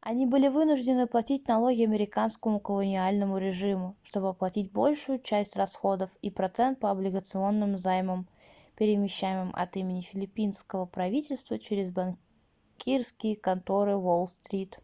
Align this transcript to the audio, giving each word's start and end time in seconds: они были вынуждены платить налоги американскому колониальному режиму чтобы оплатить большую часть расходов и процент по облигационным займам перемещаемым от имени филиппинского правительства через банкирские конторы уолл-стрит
они 0.00 0.26
были 0.26 0.48
вынуждены 0.48 1.06
платить 1.06 1.46
налоги 1.46 1.84
американскому 1.84 2.58
колониальному 2.58 3.38
режиму 3.38 3.94
чтобы 4.02 4.30
оплатить 4.30 4.72
большую 4.72 5.20
часть 5.20 5.54
расходов 5.54 6.10
и 6.22 6.30
процент 6.32 6.80
по 6.80 6.90
облигационным 6.90 7.78
займам 7.78 8.26
перемещаемым 8.76 9.52
от 9.54 9.76
имени 9.76 10.00
филиппинского 10.00 10.86
правительства 10.86 11.56
через 11.60 11.92
банкирские 11.92 13.36
конторы 13.36 13.94
уолл-стрит 13.94 14.80